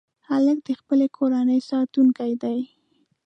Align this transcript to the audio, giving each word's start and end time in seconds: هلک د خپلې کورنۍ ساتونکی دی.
هلک 0.29 0.57
د 0.67 0.69
خپلې 0.79 1.07
کورنۍ 1.17 1.59
ساتونکی 1.69 2.31
دی. 2.43 2.59